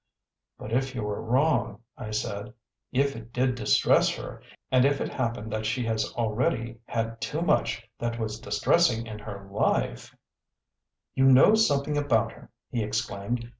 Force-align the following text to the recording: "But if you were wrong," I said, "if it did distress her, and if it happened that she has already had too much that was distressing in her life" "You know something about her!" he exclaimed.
"But 0.57 0.73
if 0.73 0.95
you 0.95 1.03
were 1.03 1.21
wrong," 1.21 1.83
I 1.95 2.09
said, 2.09 2.55
"if 2.91 3.15
it 3.15 3.31
did 3.31 3.53
distress 3.53 4.09
her, 4.15 4.41
and 4.71 4.83
if 4.83 4.99
it 4.99 5.13
happened 5.13 5.51
that 5.53 5.67
she 5.67 5.85
has 5.85 6.11
already 6.13 6.79
had 6.87 7.21
too 7.21 7.43
much 7.43 7.87
that 7.99 8.17
was 8.17 8.39
distressing 8.39 9.05
in 9.05 9.19
her 9.19 9.47
life" 9.51 10.15
"You 11.13 11.25
know 11.25 11.53
something 11.53 11.99
about 11.99 12.31
her!" 12.31 12.49
he 12.71 12.81
exclaimed. 12.81 13.47